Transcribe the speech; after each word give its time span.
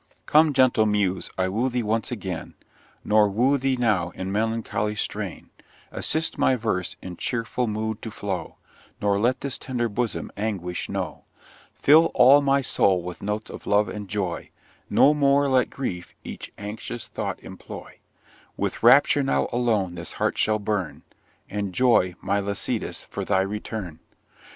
'_Come, 0.25 0.51
gentle 0.51 0.87
Muse, 0.87 1.29
I 1.37 1.47
woo 1.47 1.69
thee 1.69 1.83
once 1.83 2.11
again, 2.11 2.55
Nor 3.05 3.29
woo 3.29 3.59
thee 3.59 3.75
now 3.77 4.09
in 4.15 4.31
melancholy 4.31 4.95
strain; 4.95 5.51
Assist 5.91 6.39
my 6.39 6.55
verse 6.55 6.95
in 7.03 7.17
cheerful 7.17 7.67
mood 7.67 8.01
to 8.01 8.09
flow, 8.09 8.57
Nor 8.99 9.19
let 9.19 9.41
this 9.41 9.59
tender 9.59 9.87
bosom 9.87 10.31
Anguish 10.35 10.89
know; 10.89 11.25
Fill 11.75 12.09
all 12.15 12.41
my 12.41 12.61
soul 12.61 13.03
with 13.03 13.21
notes 13.21 13.51
of 13.51 13.67
Love 13.67 13.89
and 13.89 14.07
Joy, 14.09 14.49
No 14.89 15.13
more 15.13 15.47
let 15.47 15.69
Grief 15.69 16.15
each 16.23 16.51
anxious 16.57 17.07
thought 17.07 17.39
employ: 17.41 17.99
With 18.57 18.81
Rapture 18.81 19.21
now 19.21 19.49
alone 19.53 19.93
this 19.93 20.13
heart 20.13 20.35
shall 20.35 20.57
burn, 20.57 21.03
And 21.47 21.75
Joy, 21.75 22.15
my 22.23 22.39
Lycidas, 22.39 23.03
for 23.11 23.23
thy 23.23 23.41
return! 23.41 23.99